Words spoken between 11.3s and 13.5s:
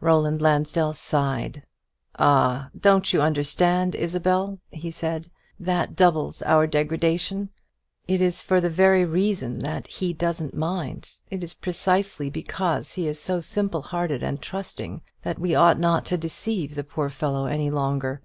it is precisely because he is so